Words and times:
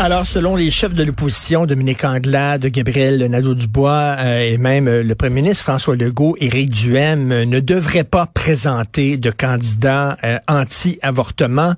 Alors, 0.00 0.26
selon 0.26 0.56
les 0.56 0.70
chefs 0.72 0.92
de 0.92 1.04
l'opposition, 1.04 1.64
Dominique 1.64 2.04
Anglade, 2.04 2.66
Gabriel 2.66 3.24
Nadeau-Dubois 3.30 4.16
euh, 4.18 4.40
et 4.40 4.58
même 4.58 4.88
euh, 4.88 5.04
le 5.04 5.14
premier 5.14 5.42
ministre 5.42 5.62
François 5.62 5.94
Legault, 5.94 6.36
Éric 6.40 6.70
Duhem, 6.70 7.30
euh, 7.30 7.44
ne 7.44 7.60
devraient 7.60 8.02
pas 8.02 8.26
présenter 8.26 9.16
de 9.16 9.30
candidats 9.30 10.16
anti-avortement 10.48 11.74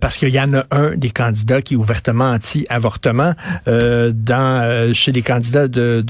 parce 0.00 0.16
qu'il 0.16 0.30
y 0.30 0.40
en 0.40 0.52
a 0.54 0.64
un 0.70 0.96
des 0.96 1.10
candidats 1.10 1.62
qui 1.62 1.74
est 1.74 1.76
ouvertement 1.76 2.30
anti-avortement 2.30 3.34
dans 3.66 4.90
chez 4.94 5.12
les 5.12 5.22
candidats 5.22 5.68
de, 5.68 6.04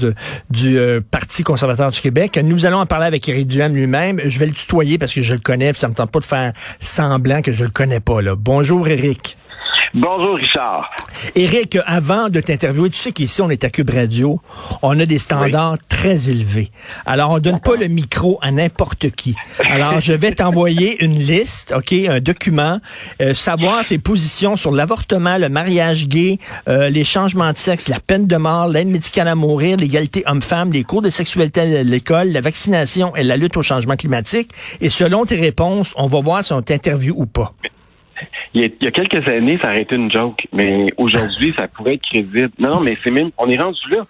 du 0.49 0.79
Parti 1.11 1.43
conservateur 1.43 1.91
du 1.91 1.99
Québec. 1.99 2.39
Nous 2.43 2.65
allons 2.65 2.79
en 2.79 2.85
parler 2.85 3.05
avec 3.05 3.27
Éric 3.29 3.47
Duhem 3.47 3.75
lui-même. 3.75 4.19
Je 4.23 4.39
vais 4.39 4.47
le 4.47 4.53
tutoyer 4.53 4.97
parce 4.97 5.13
que 5.13 5.21
je 5.21 5.33
le 5.33 5.39
connais, 5.39 5.71
puis 5.73 5.79
ça 5.79 5.87
me 5.87 5.93
tente 5.93 6.11
pas 6.11 6.19
de 6.19 6.25
faire 6.25 6.53
semblant 6.79 7.41
que 7.41 7.50
je 7.51 7.65
le 7.65 7.71
connais 7.71 7.99
pas. 7.99 8.21
Là. 8.21 8.35
Bonjour, 8.35 8.87
Eric. 8.87 9.37
Bonjour, 9.93 10.35
Richard. 10.35 10.89
Éric, 11.35 11.77
avant 11.85 12.29
de 12.29 12.39
t'interviewer, 12.39 12.89
tu 12.89 12.97
sais 12.97 13.11
qu'ici, 13.11 13.41
on 13.41 13.49
est 13.49 13.65
à 13.65 13.69
Cube 13.69 13.89
Radio. 13.89 14.39
On 14.81 14.97
a 14.97 15.05
des 15.05 15.17
standards 15.17 15.77
très 15.89 16.29
élevés. 16.29 16.71
Alors, 17.05 17.31
on 17.31 17.39
donne 17.39 17.59
pas 17.59 17.75
le 17.75 17.87
micro 17.87 18.39
à 18.41 18.51
n'importe 18.51 19.09
qui. 19.11 19.35
Alors, 19.59 19.99
je 19.99 20.13
vais 20.13 20.31
t'envoyer 20.31 21.03
une 21.03 21.19
liste, 21.19 21.73
OK, 21.75 21.91
un 21.91 22.21
document, 22.21 22.79
euh, 23.21 23.33
savoir 23.33 23.83
tes 23.85 23.97
positions 23.97 24.55
sur 24.55 24.71
l'avortement, 24.71 25.37
le 25.37 25.49
mariage 25.49 26.07
gay, 26.07 26.39
euh, 26.69 26.87
les 26.89 27.03
changements 27.03 27.51
de 27.51 27.57
sexe, 27.57 27.89
la 27.89 27.99
peine 27.99 28.27
de 28.27 28.37
mort, 28.37 28.69
l'aide 28.69 28.87
médicale 28.87 29.27
à 29.27 29.35
mourir, 29.35 29.75
l'égalité 29.75 30.23
homme-femme, 30.25 30.71
les 30.71 30.85
cours 30.85 31.01
de 31.01 31.09
sexualité 31.09 31.59
à 31.59 31.83
l'école, 31.83 32.29
la 32.29 32.39
vaccination 32.39 33.13
et 33.17 33.23
la 33.23 33.35
lutte 33.35 33.57
au 33.57 33.61
changement 33.61 33.97
climatique. 33.97 34.51
Et 34.79 34.89
selon 34.89 35.25
tes 35.25 35.35
réponses, 35.37 35.93
on 35.97 36.07
va 36.07 36.21
voir 36.21 36.45
si 36.45 36.53
on 36.53 36.61
t'interviewe 36.61 37.13
ou 37.17 37.25
pas. 37.25 37.53
Il 38.53 38.61
y, 38.61 38.87
a, 38.87 38.91
quelques 38.91 39.27
années, 39.27 39.59
ça 39.61 39.69
aurait 39.69 39.81
été 39.81 39.95
une 39.95 40.11
joke, 40.11 40.47
mais 40.51 40.87
aujourd'hui, 40.97 41.51
ça 41.51 41.67
pourrait 41.67 41.95
être 41.95 42.03
crédible. 42.03 42.51
Non, 42.59 42.79
mais 42.81 42.95
c'est 42.95 43.11
même, 43.11 43.31
on 43.37 43.49
est 43.49 43.57
rendu 43.57 43.79
là. 43.89 44.05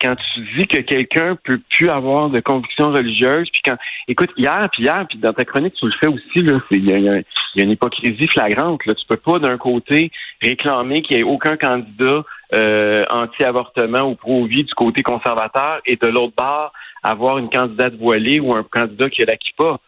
Quand 0.00 0.16
tu 0.16 0.40
dis 0.58 0.66
que 0.66 0.78
quelqu'un 0.78 1.36
peut 1.44 1.60
plus 1.70 1.88
avoir 1.88 2.28
de 2.28 2.40
conviction 2.40 2.90
religieuse, 2.90 3.48
puis 3.52 3.62
quand, 3.64 3.76
écoute, 4.08 4.30
hier, 4.36 4.68
puis 4.72 4.82
hier, 4.82 5.06
puis 5.08 5.18
dans 5.18 5.32
ta 5.32 5.44
chronique, 5.44 5.74
tu 5.74 5.86
le 5.86 5.92
fais 6.00 6.08
aussi, 6.08 6.42
là, 6.42 6.58
il 6.72 6.84
y, 6.84 7.08
a, 7.08 7.22
une 7.54 7.70
hypocrisie 7.70 8.26
flagrante. 8.26 8.84
Là. 8.84 8.96
Tu 8.96 9.06
peux 9.06 9.16
pas, 9.16 9.38
d'un 9.38 9.58
côté, 9.58 10.10
réclamer 10.40 11.02
qu'il 11.02 11.16
n'y 11.16 11.20
ait 11.20 11.24
aucun 11.24 11.56
candidat 11.56 12.24
euh, 12.52 13.04
anti-avortement 13.10 14.02
ou 14.02 14.16
pro-vie 14.16 14.64
du 14.64 14.74
côté 14.74 15.04
conservateur, 15.04 15.80
et 15.86 15.94
de 15.94 16.08
l'autre 16.08 16.34
part, 16.34 16.72
avoir 17.04 17.38
une 17.38 17.48
candidate 17.48 17.94
voilée 17.94 18.40
ou 18.40 18.52
un 18.54 18.64
candidat 18.64 19.08
qui 19.08 19.22
a 19.22 19.26
la 19.26 19.36
kippa. 19.36 19.78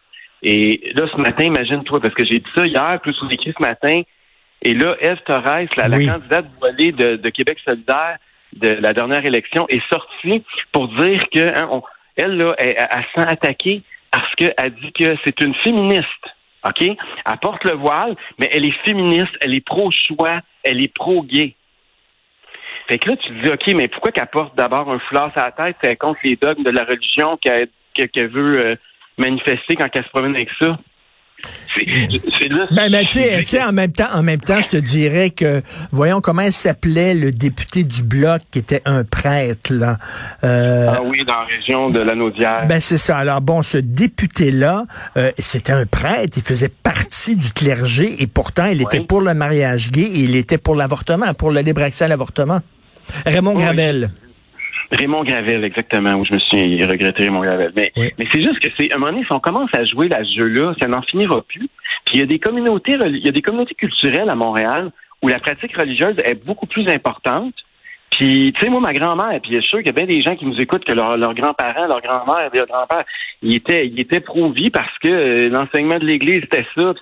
Et 0.47 0.91
là, 0.93 1.07
ce 1.11 1.19
matin, 1.19 1.43
imagine-toi, 1.43 1.99
parce 1.99 2.13
que 2.13 2.23
j'ai 2.23 2.37
dit 2.37 2.51
ça 2.55 2.67
hier, 2.67 2.99
plus 3.01 3.15
on 3.23 3.29
écrit 3.29 3.51
ce 3.57 3.61
matin, 3.63 4.03
et 4.61 4.75
là, 4.75 4.95
Eve 4.99 5.17
Torres, 5.25 5.65
la, 5.75 5.89
candidate 5.89 6.45
voilée 6.59 6.91
de, 6.91 7.15
de, 7.15 7.29
Québec 7.29 7.57
solidaire 7.67 8.17
de 8.53 8.69
la 8.69 8.93
dernière 8.93 9.25
élection, 9.25 9.65
est 9.69 9.81
sortie 9.89 10.43
pour 10.71 10.87
dire 10.89 11.19
que 11.33 11.39
hein, 11.39 11.81
elle, 12.15 12.37
là, 12.37 12.53
elle, 12.59 12.75
elle, 12.77 13.05
s'est 13.15 13.27
attaquée 13.27 13.81
parce 14.11 14.35
qu'elle 14.35 14.73
dit 14.83 14.91
que 14.93 15.17
c'est 15.25 15.41
une 15.41 15.55
féministe. 15.55 16.05
OK? 16.63 16.81
Elle 16.81 17.37
porte 17.41 17.63
le 17.63 17.73
voile, 17.73 18.15
mais 18.37 18.47
elle 18.53 18.65
est 18.65 18.85
féministe, 18.85 19.33
elle 19.41 19.55
est 19.55 19.65
pro-choix, 19.65 20.41
elle 20.63 20.79
est 20.79 20.93
pro-gay. 20.93 21.55
Fait 22.87 22.99
que 22.99 23.09
là, 23.09 23.17
tu 23.17 23.29
te 23.29 23.43
dis, 23.43 23.49
OK, 23.49 23.75
mais 23.75 23.87
pourquoi 23.87 24.11
qu'elle 24.11 24.27
porte 24.27 24.55
d'abord 24.55 24.91
un 24.91 24.99
foulard 24.99 25.31
à 25.35 25.45
la 25.45 25.51
tête? 25.51 25.77
C'est 25.83 25.95
contre 25.95 26.19
les 26.23 26.35
dogmes 26.35 26.63
de 26.63 26.69
la 26.69 26.83
religion 26.83 27.37
qu'elle 27.37 28.29
veut 28.29 28.63
euh, 28.63 28.75
manifester 29.17 29.75
quand 29.75 29.87
elle 29.93 30.03
se 30.03 30.09
promène 30.09 30.35
avec 30.35 30.49
ça. 30.59 30.77
C'est 31.77 32.49
ben, 32.71 32.89
mais 32.89 33.03
tu 33.03 33.19
sais, 33.45 33.61
en 33.61 33.73
même 33.73 33.91
temps, 33.91 34.07
en 34.13 34.23
même 34.23 34.39
temps, 34.39 34.61
je 34.61 34.69
te 34.69 34.77
dirais 34.77 35.31
que 35.31 35.61
voyons 35.91 36.21
comment 36.21 36.49
s'appelait 36.49 37.13
le 37.13 37.31
député 37.31 37.83
du 37.83 38.03
bloc 38.03 38.41
qui 38.49 38.59
était 38.59 38.81
un 38.85 39.03
prêtre 39.03 39.73
là? 39.73 39.97
Euh, 40.43 40.87
ah 40.89 41.01
oui, 41.03 41.25
dans 41.25 41.33
la 41.33 41.45
région 41.45 41.89
de 41.89 42.01
la 42.01 42.15
Naudière. 42.15 42.65
Ben 42.67 42.79
c'est 42.79 42.97
ça. 42.97 43.17
Alors 43.17 43.41
bon, 43.41 43.61
ce 43.61 43.77
député 43.77 44.51
là, 44.51 44.85
euh, 45.17 45.31
c'était 45.37 45.73
un 45.73 45.85
prêtre, 45.85 46.37
il 46.37 46.43
faisait 46.43 46.69
partie 46.69 47.35
du 47.35 47.51
clergé 47.51 48.21
et 48.21 48.27
pourtant 48.27 48.67
il 48.67 48.81
était 48.81 49.01
pour 49.01 49.19
le 49.19 49.33
mariage 49.33 49.91
gay 49.91 50.03
et 50.03 50.19
il 50.19 50.35
était 50.37 50.57
pour 50.57 50.75
l'avortement, 50.75 51.33
pour 51.33 51.51
le 51.51 51.59
libre 51.59 51.83
accès 51.83 52.05
à 52.05 52.07
l'avortement. 52.07 52.61
Raymond 53.25 53.55
Gravel. 53.55 54.09
Raymond 54.95 55.23
Gravel, 55.23 55.63
exactement, 55.63 56.15
où 56.15 56.25
je 56.25 56.33
me 56.33 56.39
suis 56.39 56.83
regretté 56.85 57.23
Raymond 57.23 57.41
Gravel. 57.41 57.71
Mais, 57.75 57.91
mais 57.95 58.27
c'est 58.31 58.41
juste 58.41 58.59
que 58.59 58.69
c'est, 58.77 58.91
à 58.91 58.95
un 58.95 58.97
moment 58.99 59.11
donné, 59.11 59.25
si 59.25 59.31
on 59.31 59.39
commence 59.39 59.69
à 59.73 59.83
jouer 59.85 60.09
à 60.13 60.23
ce 60.23 60.35
jeu-là, 60.35 60.73
ça 60.81 60.87
n'en 60.87 61.01
finira 61.01 61.41
plus. 61.41 61.69
Puis 62.05 62.15
il 62.15 62.19
y 62.19 62.23
a 62.23 62.25
des 62.25 62.39
communautés, 62.39 62.97
il 63.05 63.25
y 63.25 63.29
a 63.29 63.31
des 63.31 63.41
communautés 63.41 63.75
culturelles 63.75 64.29
à 64.29 64.35
Montréal 64.35 64.91
où 65.21 65.27
la 65.27 65.39
pratique 65.39 65.75
religieuse 65.75 66.15
est 66.23 66.45
beaucoup 66.45 66.67
plus 66.67 66.87
importante. 66.87 67.53
Puis, 68.17 68.53
tu 68.53 68.61
sais, 68.61 68.69
moi, 68.69 68.79
ma 68.79 68.93
grand-mère, 68.93 69.41
puis 69.41 69.51
je 69.53 69.59
suis 69.59 69.69
sûr 69.69 69.79
qu'il 69.79 69.87
y 69.87 69.89
a 69.89 69.93
bien 69.93 70.05
des 70.05 70.21
gens 70.21 70.37
qui 70.37 70.45
nous 70.45 70.57
écoutent 70.57 70.85
que 70.85 70.93
leurs 70.93 71.17
leur 71.17 71.33
grands-parents, 71.33 71.87
leur 71.87 72.01
grand-mère, 72.01 72.49
leur 72.53 72.65
grand-père, 72.65 73.03
ils 73.41 73.55
étaient, 73.55 73.87
ils 73.87 73.99
étaient 73.99 74.21
pro-vie 74.21 74.69
parce 74.69 74.97
que 74.99 75.09
euh, 75.09 75.49
l'enseignement 75.49 75.99
de 75.99 76.05
l'Église, 76.05 76.41
c'était 76.43 76.65
ça, 76.75 76.93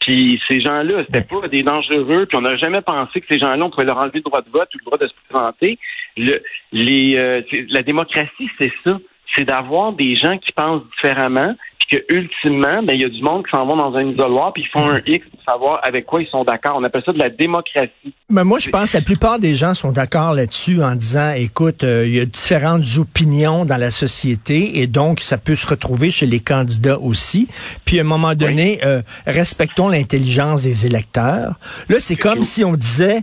puis 0.00 0.38
ces 0.48 0.60
gens-là, 0.60 1.04
c'était 1.06 1.26
pas 1.26 1.48
des 1.48 1.62
dangereux, 1.62 2.26
puis 2.26 2.36
on 2.36 2.42
n'a 2.42 2.56
jamais 2.56 2.82
pensé 2.82 3.22
que 3.22 3.26
ces 3.30 3.38
gens-là, 3.38 3.64
on 3.64 3.70
pouvait 3.70 3.86
leur 3.86 3.96
enlever 3.96 4.18
le 4.18 4.24
droit 4.24 4.42
de 4.42 4.50
vote 4.50 4.68
ou 4.74 4.78
le 4.78 4.84
droit 4.84 4.98
de 4.98 5.06
se 5.06 5.14
présenter. 5.30 5.78
Le, 6.18 6.42
les, 6.72 7.16
euh, 7.16 7.40
la 7.70 7.82
démocratie, 7.82 8.50
c'est 8.60 8.72
ça. 8.84 8.98
C'est 9.34 9.44
d'avoir 9.44 9.92
des 9.92 10.16
gens 10.16 10.38
qui 10.38 10.52
pensent 10.52 10.82
différemment, 10.96 11.54
que 11.92 11.98
ultimement, 12.08 12.82
ben, 12.82 12.94
il 12.94 13.02
y 13.02 13.04
a 13.04 13.08
du 13.08 13.22
monde 13.22 13.44
qui 13.44 13.50
s'en 13.54 13.66
vont 13.66 13.76
dans 13.76 13.94
un 13.94 14.06
isoloir 14.06 14.52
puis 14.54 14.62
ils 14.62 14.68
font 14.68 14.88
un 14.88 15.00
X 15.04 15.26
pour 15.28 15.40
savoir 15.46 15.80
avec 15.82 16.06
quoi 16.06 16.22
ils 16.22 16.26
sont 16.26 16.42
d'accord. 16.42 16.76
On 16.78 16.84
appelle 16.84 17.02
ça 17.04 17.12
de 17.12 17.18
la 17.18 17.28
démocratie. 17.28 18.14
Mais 18.30 18.44
moi, 18.44 18.58
je 18.58 18.70
pense 18.70 18.92
que 18.92 18.96
la 18.96 19.02
plupart 19.02 19.38
des 19.38 19.54
gens 19.54 19.74
sont 19.74 19.92
d'accord 19.92 20.32
là-dessus 20.32 20.82
en 20.82 20.94
disant, 20.94 21.32
écoute, 21.36 21.84
euh, 21.84 22.06
il 22.06 22.14
y 22.14 22.20
a 22.20 22.24
différentes 22.24 22.84
opinions 22.96 23.66
dans 23.66 23.76
la 23.76 23.90
société 23.90 24.80
et 24.80 24.86
donc 24.86 25.20
ça 25.20 25.36
peut 25.36 25.54
se 25.54 25.66
retrouver 25.66 26.10
chez 26.10 26.24
les 26.24 26.40
candidats 26.40 26.98
aussi. 26.98 27.46
Puis 27.84 27.98
à 27.98 28.02
un 28.02 28.06
moment 28.06 28.34
donné, 28.34 28.80
euh, 28.84 29.02
respectons 29.26 29.88
l'intelligence 29.88 30.62
des 30.62 30.86
électeurs. 30.86 31.56
Là, 31.90 31.96
c'est 31.98 32.16
comme 32.16 32.42
si 32.42 32.64
on 32.64 32.72
disait, 32.72 33.20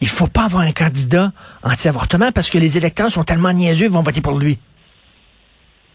il 0.00 0.08
faut 0.08 0.28
pas 0.28 0.44
avoir 0.44 0.62
un 0.62 0.72
candidat 0.72 1.32
anti-avortement 1.64 2.30
parce 2.30 2.50
que 2.50 2.58
les 2.58 2.78
électeurs 2.78 3.10
sont 3.10 3.24
tellement 3.24 3.52
niaiseux, 3.52 3.86
ils 3.86 3.92
vont 3.92 4.02
voter 4.02 4.20
pour 4.20 4.38
lui. 4.38 4.58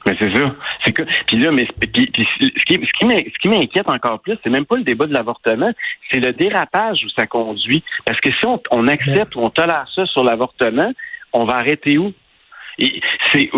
Mais 0.08 0.16
c'est 0.22 0.34
ça. 0.38 0.56
C'est 0.86 0.94
que 0.94 1.02
puis 1.26 1.38
là, 1.38 1.52
mais 1.52 1.68
ce 1.68 2.66
qui 2.66 2.80
ce 2.80 3.40
qui 3.42 3.48
m'inquiète 3.50 3.90
encore 3.90 4.22
plus, 4.22 4.38
c'est 4.42 4.50
même 4.50 4.66
pas 4.66 4.78
le 4.78 4.84
débat 4.84 5.06
de 5.06 5.14
l'avortement, 5.14 5.70
c'est 6.10 6.22
le 6.22 6.32
dérapage 6.32 7.04
où 7.04 7.10
ça 7.10 7.28
conduit. 7.28 7.84
Parce 8.06 8.20
que 8.22 8.30
si 8.30 8.46
on, 8.46 8.62
on 8.72 8.88
accepte 8.88 9.36
ou 9.36 9.42
on 9.42 9.50
tolère 9.50 9.86
ça 9.94 10.06
sur 10.06 10.24
l'avortement, 10.24 10.94
on 11.34 11.44
va 11.44 11.56
arrêter 11.56 11.98
où? 11.98 12.14
C'est 13.32 13.50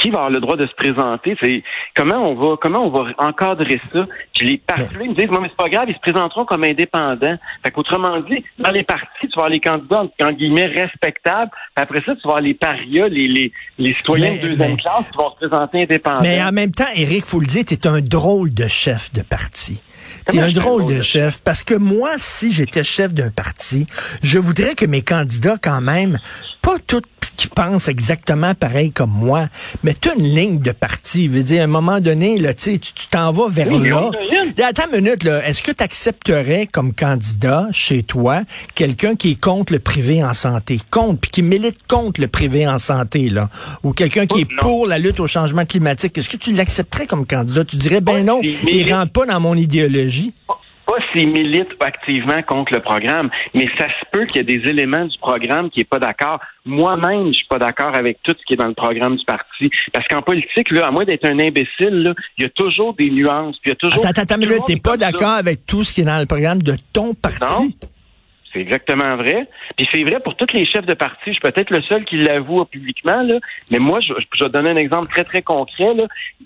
qui 0.00 0.10
va 0.10 0.18
avoir 0.18 0.30
le 0.30 0.40
droit 0.40 0.56
de 0.56 0.66
se 0.66 0.74
présenter? 0.74 1.36
C'est 1.40 1.62
comment 1.94 2.30
on 2.30 2.34
va 2.34 2.56
comment 2.60 2.86
on 2.86 2.90
va 2.90 3.10
encadrer 3.18 3.80
ça? 3.92 4.06
Puis 4.36 4.46
les 4.46 4.58
partis 4.58 5.08
me 5.08 5.14
disent 5.14 5.30
non 5.30 5.40
mais 5.40 5.48
c'est 5.48 5.56
pas 5.56 5.68
grave 5.68 5.86
ils 5.88 5.94
se 5.94 6.00
présenteront 6.00 6.44
comme 6.44 6.64
indépendants. 6.64 7.36
Fait 7.62 7.70
qu'autrement 7.70 8.20
dit 8.20 8.44
dans 8.58 8.70
les 8.70 8.84
partis 8.84 9.06
tu 9.22 9.26
vas 9.28 9.46
avoir 9.46 9.48
les 9.50 9.60
candidats 9.60 10.04
en 10.22 10.32
guillemets 10.32 10.66
respectables. 10.66 11.50
Après 11.76 12.02
ça 12.04 12.14
tu 12.14 12.22
vas 12.22 12.30
avoir 12.30 12.40
les 12.40 12.54
parias 12.54 13.08
les 13.08 13.26
les, 13.26 13.52
les 13.78 13.94
citoyens 13.94 14.34
de 14.34 14.48
deuxième 14.48 14.76
classe 14.76 15.10
qui 15.10 15.18
vont 15.18 15.30
se 15.30 15.36
présenter 15.36 15.82
indépendants. 15.82 16.22
Mais 16.22 16.42
en 16.42 16.52
même 16.52 16.70
temps 16.70 16.84
Éric 16.94 17.24
faut 17.24 17.40
le 17.40 17.46
dire 17.46 17.64
t'es 17.64 17.86
un 17.86 18.00
drôle 18.00 18.54
de 18.54 18.66
chef 18.68 19.12
de 19.12 19.22
parti. 19.22 19.82
T'es 20.26 20.40
un 20.40 20.52
drôle 20.52 20.86
de 20.86 21.02
chef? 21.02 21.40
Parce 21.42 21.64
que 21.64 21.74
moi, 21.74 22.12
si 22.18 22.52
j'étais 22.52 22.84
chef 22.84 23.14
d'un 23.14 23.30
parti, 23.30 23.86
je 24.22 24.38
voudrais 24.38 24.74
que 24.74 24.86
mes 24.86 25.02
candidats, 25.02 25.56
quand 25.62 25.80
même, 25.80 26.18
pas 26.68 26.76
tous 26.86 27.00
qui 27.38 27.48
pensent 27.48 27.88
exactement 27.88 28.54
pareil 28.54 28.92
comme 28.92 29.10
moi, 29.10 29.46
mais 29.82 29.94
tu 29.98 30.10
as 30.10 30.14
une 30.16 30.34
ligne 30.34 30.58
de 30.58 30.72
parti. 30.72 31.24
Je 31.24 31.30
veux 31.30 31.42
dire, 31.42 31.62
à 31.62 31.64
un 31.64 31.66
moment 31.66 31.98
donné, 31.98 32.38
là, 32.38 32.52
tu 32.52 32.78
t'en 33.10 33.32
vas 33.32 33.48
vers 33.48 33.72
là. 33.72 34.10
Attends 34.62 34.82
une 34.92 35.00
minute, 35.00 35.24
là. 35.24 35.48
Est-ce 35.48 35.62
que 35.62 35.72
tu 35.72 35.82
accepterais 35.82 36.68
comme 36.70 36.92
candidat 36.92 37.68
chez 37.72 38.02
toi 38.02 38.42
quelqu'un 38.74 39.16
qui 39.16 39.30
est 39.30 39.40
contre 39.40 39.72
le 39.72 39.78
privé 39.78 40.22
en 40.22 40.34
santé, 40.34 40.78
contre, 40.90 41.20
puis 41.20 41.30
qui 41.30 41.42
milite 41.42 41.86
contre 41.88 42.20
le 42.20 42.28
privé 42.28 42.68
en 42.68 42.76
santé, 42.76 43.30
là, 43.30 43.48
ou 43.82 43.94
quelqu'un 43.94 44.26
qui 44.26 44.42
est 44.42 44.56
pour 44.60 44.86
la 44.86 44.98
lutte 44.98 45.20
au 45.20 45.26
changement 45.26 45.64
climatique? 45.64 46.18
Est-ce 46.18 46.28
que 46.28 46.36
tu 46.36 46.52
l'accepterais 46.52 47.06
comme 47.06 47.24
candidat? 47.24 47.64
Tu 47.64 47.76
dirais, 47.76 48.02
ben 48.02 48.26
non, 48.26 48.42
il 48.42 48.92
rentre 48.92 49.12
pas 49.12 49.24
dans 49.24 49.40
mon 49.40 49.54
idéologie 49.54 50.34
pas 50.88 50.96
s'ils 51.12 51.28
militent 51.28 51.76
activement 51.80 52.42
contre 52.42 52.72
le 52.72 52.80
programme, 52.80 53.30
mais 53.54 53.68
ça 53.78 53.88
se 53.88 54.04
peut 54.10 54.24
qu'il 54.24 54.38
y 54.38 54.40
ait 54.40 54.58
des 54.58 54.68
éléments 54.68 55.04
du 55.04 55.18
programme 55.18 55.68
qui 55.70 55.80
est 55.80 55.88
pas 55.88 55.98
d'accord. 55.98 56.40
Moi-même, 56.64 57.28
je 57.28 57.38
suis 57.38 57.46
pas 57.46 57.58
d'accord 57.58 57.94
avec 57.94 58.18
tout 58.22 58.34
ce 58.38 58.44
qui 58.46 58.54
est 58.54 58.56
dans 58.56 58.66
le 58.66 58.74
programme 58.74 59.16
du 59.16 59.24
parti. 59.24 59.70
Parce 59.92 60.08
qu'en 60.08 60.22
politique, 60.22 60.70
là, 60.70 60.86
à 60.86 60.90
moins 60.90 61.04
d'être 61.04 61.26
un 61.26 61.38
imbécile, 61.38 62.14
il 62.38 62.42
y 62.42 62.46
a 62.46 62.50
toujours 62.50 62.94
des 62.94 63.10
nuances. 63.10 63.56
Puis 63.60 63.70
y 63.70 63.72
a 63.72 63.76
toujours. 63.76 64.04
Attends, 64.04 64.22
attends, 64.22 64.38
mais 64.38 64.46
t'es 64.66 64.76
pas 64.76 64.96
d'accord 64.96 65.34
avec 65.34 65.66
tout 65.66 65.84
ce 65.84 65.92
qui 65.92 66.00
est 66.00 66.04
dans 66.04 66.18
le 66.18 66.26
programme 66.26 66.62
de 66.62 66.74
ton 66.92 67.14
parti? 67.14 67.76
C'est 68.52 68.60
exactement 68.60 69.16
vrai. 69.16 69.46
Puis 69.76 69.86
c'est 69.92 70.02
vrai 70.04 70.20
pour 70.20 70.34
tous 70.36 70.52
les 70.54 70.64
chefs 70.64 70.86
de 70.86 70.94
parti. 70.94 71.18
Je 71.26 71.32
suis 71.32 71.40
peut-être 71.40 71.70
le 71.70 71.82
seul 71.82 72.04
qui 72.04 72.16
l'avoue 72.16 72.64
publiquement, 72.64 73.22
là. 73.22 73.38
mais 73.70 73.78
moi, 73.78 74.00
je, 74.00 74.14
je 74.34 74.44
vais 74.44 74.50
donner 74.50 74.70
un 74.70 74.76
exemple 74.76 75.08
très, 75.08 75.24
très 75.24 75.42
concret. 75.42 75.94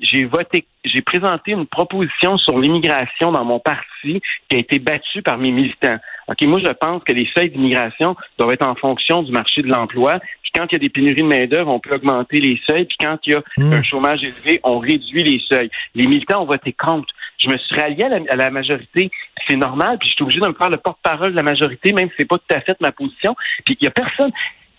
J'ai 0.01 0.25
voté, 0.25 0.65
j'ai 0.85 1.03
présenté 1.03 1.53
une 1.53 1.67
proposition 1.67 2.39
sur 2.39 2.59
l'immigration 2.59 3.31
dans 3.31 3.45
mon 3.45 3.61
parti 3.61 4.21
qui 4.49 4.57
a 4.57 4.59
été 4.59 4.79
battue 4.79 5.23
par 5.23 5.39
mes 5.39 5.53
militants. 5.53 5.99
OK, 6.29 6.41
moi, 6.43 6.61
je 6.61 6.73
pense 6.73 7.03
que 7.05 7.13
les 7.13 7.29
seuils 7.35 7.51
d'immigration 7.51 8.17
doivent 8.39 8.53
être 8.53 8.67
en 8.67 8.75
fonction 8.75 9.23
du 9.23 9.33
marché 9.33 9.63
de 9.63 9.69
l'emploi. 9.69 10.19
Puis 10.43 10.53
quand 10.55 10.67
il 10.71 10.73
y 10.73 10.77
a 10.77 10.79
des 10.79 10.89
pénuries 10.89 11.23
de 11.23 11.27
main-d'œuvre, 11.27 11.71
on 11.71 11.81
peut 11.81 11.95
augmenter 11.95 12.41
les 12.41 12.61
seuils. 12.67 12.85
Puis 12.85 12.97
quand 13.01 13.19
il 13.25 13.33
y 13.33 13.37
a 13.37 13.43
hmm. 13.59 13.73
un 13.73 13.83
chômage 13.83 14.25
élevé, 14.25 14.61
on 14.65 14.79
réduit 14.79 15.23
les 15.23 15.41
seuils. 15.49 15.71
Les 15.95 16.07
militants 16.07 16.43
ont 16.43 16.47
voté 16.47 16.73
contre. 16.73 17.13
Je 17.39 17.49
me 17.49 17.59
suis 17.59 17.75
rallié 17.75 18.05
à 18.05 18.37
la, 18.37 18.51
majorité. 18.51 19.11
C'est 19.47 19.57
normal, 19.57 19.99
puis 19.99 20.09
je 20.09 20.15
suis 20.15 20.23
obligé 20.23 20.41
de 20.41 20.47
me 20.47 20.55
faire 20.55 20.71
le 20.71 20.77
porte-parole 20.77 21.33
de 21.33 21.37
la 21.37 21.43
majorité, 21.43 21.93
même 21.93 22.09
si 22.09 22.15
c'est 22.19 22.29
pas 22.29 22.39
tout 22.39 22.55
à 22.55 22.61
fait 22.61 22.77
ma 22.81 22.93
position. 22.93 23.35
Puis 23.65 23.77
il 23.81 23.85
y 23.85 23.89
a 23.89 23.91
personne. 23.91 24.31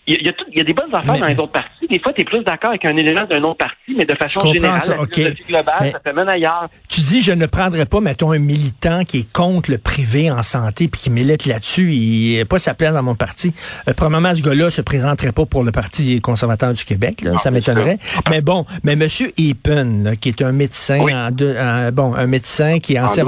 Il 0.06 0.22
y, 0.22 0.28
a, 0.28 0.32
il 0.52 0.58
y 0.58 0.60
a 0.60 0.64
des 0.64 0.74
bonnes 0.74 0.94
affaires 0.94 1.18
dans 1.18 1.26
les 1.26 1.38
autres 1.38 1.52
partis. 1.52 1.86
Des 1.88 1.98
fois, 1.98 2.12
tu 2.12 2.20
es 2.20 2.24
plus 2.24 2.44
d'accord 2.44 2.68
avec 2.68 2.84
un 2.84 2.94
élément 2.94 3.24
d'un 3.24 3.42
autre 3.42 3.56
parti, 3.56 3.94
mais 3.96 4.04
de 4.04 4.14
façon 4.14 4.52
générale, 4.52 4.82
ça, 4.82 4.96
la 4.98 5.30
globale, 5.30 5.92
ça 5.92 5.98
te 5.98 6.14
mène 6.14 6.28
ailleurs. 6.28 6.68
Tu 6.90 7.00
dis, 7.00 7.22
je 7.22 7.32
ne 7.32 7.46
prendrais 7.46 7.86
pas, 7.86 8.00
mettons, 8.00 8.32
un 8.32 8.38
militant 8.38 9.06
qui 9.06 9.20
est 9.20 9.32
contre 9.32 9.70
le 9.70 9.78
privé 9.78 10.30
en 10.30 10.42
santé 10.42 10.88
puis 10.88 11.00
qui 11.00 11.10
milite 11.10 11.46
là-dessus. 11.46 11.94
Il 11.94 12.36
n'a 12.36 12.44
pas 12.44 12.58
sa 12.58 12.74
place 12.74 12.92
dans 12.92 13.02
mon 13.02 13.14
parti. 13.14 13.54
Euh, 13.88 13.94
probablement, 13.94 14.34
ce 14.34 14.42
gars-là 14.42 14.70
se 14.70 14.82
présenterait 14.82 15.32
pas 15.32 15.46
pour 15.46 15.64
le 15.64 15.72
Parti 15.72 16.20
conservateur 16.20 16.74
du 16.74 16.84
Québec. 16.84 17.22
Là, 17.22 17.38
ça 17.38 17.50
m'étonnerait. 17.50 17.98
Mais 18.28 18.42
bon, 18.42 18.66
mais 18.82 18.96
Monsieur 18.96 19.32
Epen, 19.38 20.18
qui 20.20 20.28
est 20.28 20.42
un 20.42 20.52
médecin, 20.52 21.00
en 21.00 21.90
bon, 21.92 22.14
un 22.14 22.26
médecin 22.26 22.78
qui 22.78 22.96
est 22.96 23.00
anti 23.00 23.20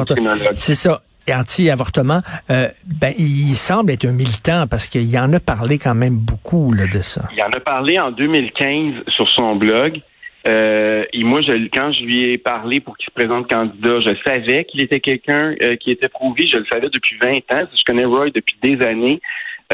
C'est 0.53 0.75
ça 0.75 1.01
anti-avortement, 1.35 2.21
euh, 2.51 2.69
ben, 2.85 3.13
il 3.19 3.55
semble 3.55 3.91
être 3.93 4.05
un 4.05 4.13
militant 4.13 4.67
parce 4.69 4.87
qu'il 4.87 5.17
en 5.19 5.33
a 5.33 5.41
parlé 5.41 5.79
quand 5.79 5.95
même 5.95 6.17
beaucoup 6.17 6.73
là, 6.73 6.87
de 6.87 7.01
ça. 7.01 7.23
Il 7.37 7.43
en 7.43 7.51
a 7.51 7.61
parlé 7.61 7.99
en 7.99 8.11
2015 8.11 9.05
sur 9.09 9.31
son 9.31 9.57
blog. 9.57 10.01
Euh, 10.47 11.05
et 11.13 11.25
moi, 11.25 11.41
je, 11.43 11.69
quand 11.73 11.93
je 11.93 12.05
lui 12.05 12.23
ai 12.25 12.39
parlé 12.39 12.81
pour 12.81 12.97
qu'il 12.97 13.07
se 13.07 13.11
présente 13.11 13.51
candidat, 13.51 14.01
je 14.01 14.11
savais 14.25 14.65
qu'il 14.65 14.81
était 14.81 15.01
quelqu'un 15.01 15.55
euh, 15.63 15.77
qui 15.77 15.91
était 15.91 16.09
prouvé. 16.09 16.47
Je 16.47 16.59
le 16.59 16.67
savais 16.71 16.89
depuis 16.89 17.17
20 17.21 17.31
ans. 17.53 17.67
Je 17.75 17.85
connais 17.85 18.05
Roy 18.05 18.31
depuis 18.31 18.57
des 18.63 18.85
années. 18.87 19.21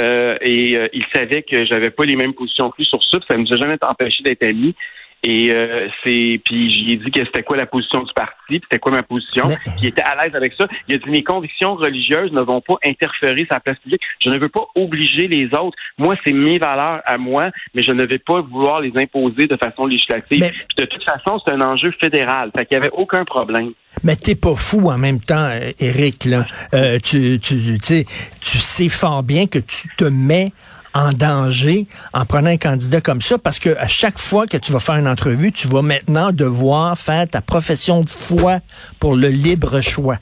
et 0.01 0.79
il 0.95 1.05
savait 1.13 1.43
que 1.43 1.67
j'avais 1.67 1.91
pas 1.91 2.05
les 2.05 2.17
mêmes 2.17 2.33
positions 2.33 2.71
que 2.71 2.83
sur 2.85 3.03
ça. 3.05 3.19
Ça 3.29 3.37
ne 3.37 3.43
nous 3.43 3.53
a 3.53 3.57
jamais 3.57 3.77
empêché 3.83 4.23
d'être 4.25 4.47
amis. 4.47 4.75
Et 5.25 5.51
euh, 5.51 5.89
c'est 6.03 6.41
puis 6.45 6.89
j'ai 6.89 6.97
dit 6.97 7.11
que 7.13 7.25
c'était 7.25 7.45
quoi 7.45 7.57
la 7.57 7.67
position 7.67 8.03
du 8.03 8.13
parti, 8.13 8.61
c'était 8.63 8.81
quoi 8.81 8.91
ma 8.91 9.05
position. 9.05 9.49
Il 9.81 9.87
était 9.87 10.03
à 10.03 10.21
l'aise 10.21 10.35
avec 10.35 10.53
ça. 10.55 10.67
Il 10.89 10.97
a 10.97 10.99
dit 10.99 11.11
mes 11.11 11.23
convictions 11.23 11.77
religieuses 11.77 12.33
ne 12.33 12.41
vont 12.41 12.61
pas 12.61 12.75
interférer 12.85 13.47
la 13.49 13.61
place 13.61 13.79
publique. 13.79 14.01
Je 14.21 14.31
ne 14.31 14.39
veux 14.39 14.49
pas 14.49 14.67
obliger 14.75 15.29
les 15.29 15.47
autres. 15.55 15.77
Moi, 15.97 16.17
c'est 16.25 16.33
mes 16.33 16.59
valeurs 16.59 17.03
à 17.05 17.19
moi, 17.19 17.51
mais 17.75 17.83
je 17.83 17.93
ne 17.93 18.05
vais 18.05 18.19
pas 18.19 18.41
vouloir 18.41 18.81
les 18.81 18.93
imposer 18.97 19.47
de 19.47 19.57
façon 19.57 19.87
législative. 19.87 20.51
de 20.77 20.85
toute 20.87 21.05
façon, 21.05 21.41
c'est 21.45 21.53
un 21.53 21.61
enjeu 21.61 21.93
fédéral. 22.01 22.51
Fait 22.57 22.67
qu'il 22.67 22.77
y 22.77 22.81
avait 22.81 22.91
aucun 22.93 23.25
problème. 23.25 23.73
Mais 24.03 24.17
t'es 24.17 24.35
pas 24.35 24.57
fou 24.57 24.91
en 24.91 24.99
même 24.99 25.21
temps, 25.21 25.51
Eric. 25.79 26.25
Là, 26.25 26.47
euh, 26.75 26.99
tu, 26.99 27.39
tu, 27.39 27.79
tu 27.79 28.59
sais 28.59 28.89
fort 28.89 29.23
bien 29.23 29.47
que 29.47 29.59
tu 29.59 29.89
te 29.97 30.05
mets 30.05 30.53
en 30.95 31.11
danger 31.11 31.87
en 32.13 32.25
prenant 32.25 32.51
un 32.51 32.57
candidat 32.57 33.01
comme 33.01 33.21
ça 33.21 33.39
parce 33.39 33.59
que 33.59 33.71
à 33.77 33.89
chaque 33.89 34.19
fois 34.19 34.47
que 34.47 34.57
tu 34.57 34.73
vas 34.73 34.81
faire 34.81 34.97
une 34.97 35.09
entrevue, 35.09 35.53
tu 35.53 35.69
vas 35.69 35.83
maintenant 35.83 36.33
devoir 36.33 36.97
faire 36.99 37.29
ta 37.29 37.41
profession 37.41 38.03
de 38.03 38.09
foi 38.09 38.59
pour 39.01 39.17
le 39.17 39.29
libre 39.29 39.81
choix. 39.81 40.17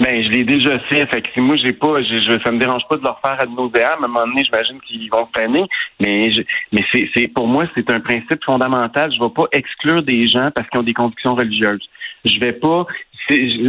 Ben, 0.00 0.24
je 0.24 0.28
l'ai 0.28 0.42
déjà 0.42 0.78
fait. 0.80 1.06
Fait 1.06 1.22
que 1.22 1.40
moi, 1.40 1.56
j'ai 1.56 1.72
pas, 1.72 2.02
je, 2.02 2.38
ça 2.44 2.50
me 2.50 2.58
dérange 2.58 2.82
pas 2.88 2.96
de 2.96 3.04
leur 3.04 3.20
faire 3.20 3.40
ad 3.40 3.50
nauseam. 3.50 3.82
À 3.84 3.94
un 3.94 4.08
moment 4.08 4.26
donné, 4.26 4.42
j'imagine 4.44 4.80
qu'ils 4.80 5.08
vont 5.08 5.26
peiner. 5.26 5.64
Mais, 6.00 6.32
mais 6.72 6.84
c'est, 6.92 7.08
c'est, 7.14 7.28
pour 7.28 7.46
moi, 7.46 7.66
c'est 7.76 7.88
un 7.92 8.00
principe 8.00 8.42
fondamental. 8.44 9.12
Je 9.14 9.22
vais 9.22 9.30
pas 9.30 9.46
exclure 9.52 10.02
des 10.02 10.26
gens 10.26 10.50
parce 10.52 10.68
qu'ils 10.68 10.80
ont 10.80 10.84
des 10.84 10.94
convictions 10.94 11.36
religieuses. 11.36 11.88
Je 12.24 12.40
vais 12.40 12.52
pas 12.52 12.86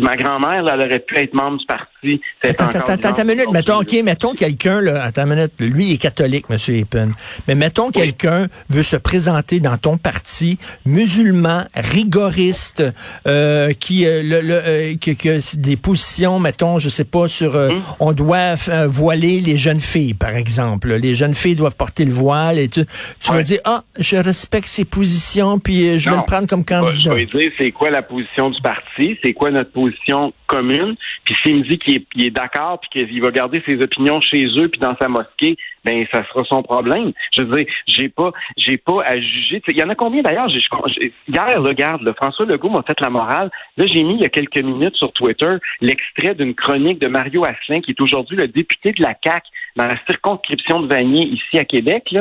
ma 0.01 0.15
grand-mère, 0.15 0.67
elle 0.67 0.85
aurait 0.85 0.99
pu 0.99 1.17
être 1.17 1.33
membre 1.33 1.59
du 1.59 1.65
parti. 1.65 1.89
Attends, 2.43 2.65
attends, 2.65 2.93
attends, 2.93 3.21
une 3.21 3.27
minute. 3.27 3.51
Mettons, 3.51 3.79
OK, 3.79 3.93
mettons 4.03 4.33
quelqu'un, 4.33 4.81
là, 4.81 5.03
attends 5.03 5.23
une 5.23 5.35
minute. 5.35 5.53
Lui, 5.59 5.87
il 5.87 5.93
est 5.93 5.97
catholique, 5.97 6.45
M. 6.49 6.57
Epen. 6.67 7.11
Mais 7.47 7.55
mettons 7.55 7.89
quelqu'un 7.91 8.47
veut 8.69 8.83
se 8.83 8.95
présenter 8.95 9.59
dans 9.59 9.77
ton 9.77 9.97
parti, 9.97 10.57
musulman, 10.85 11.63
rigoriste, 11.75 12.83
euh, 13.27 13.73
qui, 13.73 14.05
euh, 14.05 14.21
le, 14.23 14.41
le 14.41 14.53
euh, 14.53 14.95
qui, 14.95 15.15
des 15.57 15.77
positions, 15.77 16.39
mettons, 16.39 16.79
je 16.79 16.89
sais 16.89 17.05
pas, 17.05 17.27
sur, 17.27 17.55
euh, 17.55 17.69
hum. 17.69 17.81
on 17.99 18.11
doit 18.11 18.55
voiler 18.87 19.39
les 19.39 19.57
jeunes 19.57 19.79
filles, 19.79 20.13
par 20.13 20.35
exemple. 20.35 20.93
Les 20.95 21.15
jeunes 21.15 21.33
filles 21.33 21.55
doivent 21.55 21.75
porter 21.75 22.05
le 22.05 22.13
voile 22.13 22.59
et 22.59 22.67
tu, 22.67 22.85
tu 23.19 23.31
vas 23.31 23.43
dire, 23.43 23.59
ah, 23.65 23.83
je 23.99 24.17
respecte 24.17 24.67
ses 24.67 24.85
positions, 24.85 25.59
puis 25.59 25.99
je 25.99 26.09
vais 26.09 26.15
le 26.15 26.23
prendre 26.25 26.47
comme 26.47 26.65
candidat. 26.65 27.01
Je 27.01 27.09
vais 27.09 27.25
dire, 27.25 27.51
c'est 27.57 27.71
quoi 27.71 27.89
la 27.89 28.01
position 28.01 28.49
du 28.49 28.61
parti, 28.61 29.17
c'est 29.23 29.33
quoi 29.33 29.51
notre 29.51 29.71
position 29.71 30.33
commune. 30.55 30.95
Puis 31.23 31.35
s'il 31.41 31.57
me 31.57 31.63
dit 31.63 31.77
qu'il 31.77 32.25
est, 32.25 32.29
d'accord, 32.29 32.79
puis 32.79 33.05
qu'il 33.05 33.21
va 33.21 33.31
garder 33.31 33.61
ses 33.67 33.81
opinions 33.81 34.21
chez 34.21 34.45
eux, 34.57 34.67
puis 34.69 34.79
dans 34.79 34.95
sa 35.01 35.07
mosquée, 35.07 35.57
ben 35.83 36.05
ça 36.11 36.23
sera 36.27 36.43
son 36.45 36.63
problème. 36.63 37.11
Je 37.35 37.41
veux 37.41 37.63
dire, 37.63 37.73
j'ai 37.87 38.09
pas, 38.09 38.31
j'ai 38.57 38.77
pas 38.77 39.03
à 39.03 39.19
juger. 39.19 39.61
Il 39.67 39.77
y 39.77 39.83
en 39.83 39.89
a 39.89 39.95
combien 39.95 40.21
d'ailleurs? 40.21 40.47
Hier, 40.47 41.61
regarde, 41.61 42.13
François 42.15 42.45
Legault 42.45 42.69
m'a 42.69 42.83
fait 42.83 42.99
la 43.01 43.09
morale. 43.09 43.51
Là, 43.77 43.85
j'ai 43.87 44.03
mis 44.03 44.15
il 44.15 44.21
y 44.21 44.25
a 44.25 44.29
quelques 44.29 44.63
minutes 44.63 44.95
sur 44.95 45.11
Twitter 45.11 45.55
l'extrait 45.81 46.35
d'une 46.35 46.55
chronique 46.55 46.99
de 46.99 47.07
Mario 47.07 47.43
Asselin, 47.45 47.81
qui 47.81 47.91
est 47.91 48.01
aujourd'hui 48.01 48.37
le 48.37 48.47
député 48.47 48.91
de 48.91 49.01
la 49.01 49.13
CAC 49.13 49.43
dans 49.75 49.85
la 49.85 49.97
circonscription 50.07 50.81
de 50.81 50.87
Vanier 50.87 51.27
ici 51.27 51.59
à 51.59 51.65
Québec. 51.65 52.15